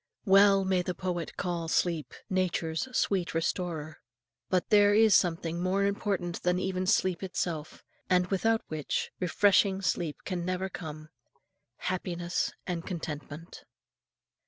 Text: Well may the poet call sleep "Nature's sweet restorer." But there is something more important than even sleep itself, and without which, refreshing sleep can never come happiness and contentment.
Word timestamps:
Well 0.25 0.65
may 0.65 0.81
the 0.81 0.95
poet 0.95 1.37
call 1.37 1.67
sleep 1.67 2.15
"Nature's 2.27 2.87
sweet 2.97 3.35
restorer." 3.35 3.99
But 4.49 4.71
there 4.71 4.95
is 4.95 5.13
something 5.13 5.61
more 5.61 5.85
important 5.85 6.41
than 6.41 6.57
even 6.57 6.87
sleep 6.87 7.21
itself, 7.21 7.83
and 8.09 8.25
without 8.25 8.63
which, 8.67 9.11
refreshing 9.19 9.79
sleep 9.83 10.17
can 10.25 10.43
never 10.43 10.69
come 10.69 11.09
happiness 11.77 12.51
and 12.65 12.83
contentment. 12.83 13.63